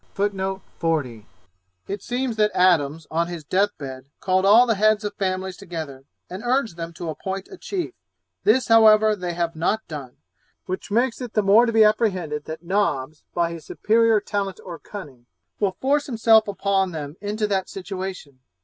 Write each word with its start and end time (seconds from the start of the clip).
It 1.87 2.01
seems 2.01 2.35
that 2.35 2.49
Adams 2.55 3.05
on 3.11 3.27
his 3.27 3.43
death 3.43 3.77
bed 3.77 4.05
called 4.19 4.47
all 4.47 4.65
the 4.65 4.73
heads 4.73 5.03
of 5.03 5.13
families 5.13 5.57
together, 5.57 6.05
and 6.27 6.41
urged 6.43 6.75
them 6.75 6.91
to 6.93 7.09
appoint 7.09 7.49
a 7.51 7.57
chief; 7.59 7.93
this, 8.43 8.67
however, 8.67 9.15
they 9.15 9.33
have 9.33 9.55
not 9.55 9.87
done, 9.87 10.17
which 10.65 10.89
makes 10.89 11.21
it 11.21 11.33
the 11.33 11.43
more 11.43 11.67
to 11.67 11.71
be 11.71 11.83
apprehended 11.83 12.45
that 12.45 12.63
Nobbs, 12.63 13.25
by 13.35 13.51
his 13.51 13.63
superior 13.67 14.19
talent 14.19 14.59
or 14.65 14.79
cunning, 14.79 15.27
will 15.59 15.77
force 15.79 16.07
himself 16.07 16.47
upon 16.47 16.93
them 16.93 17.15
into 17.21 17.45
that 17.45 17.69
situation. 17.69 18.39